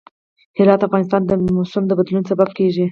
هرات 0.57 0.79
د 0.81 0.83
افغانستان 0.87 1.21
د 1.25 1.31
موسم 1.57 1.83
د 1.87 1.91
بدلون 1.99 2.23
سبب 2.29 2.49
کېږي. 2.57 2.79